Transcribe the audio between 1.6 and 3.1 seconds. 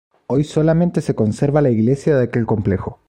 la iglesia de aquel complejo.